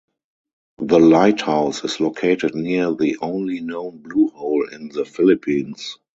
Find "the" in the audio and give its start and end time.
0.79-0.97, 2.95-3.17, 4.87-5.05